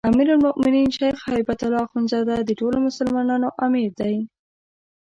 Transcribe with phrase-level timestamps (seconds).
[0.11, 4.15] امیرالمؤمنین شيخ هبة الله اخوندزاده د ټولو مسلمانانو امیر دی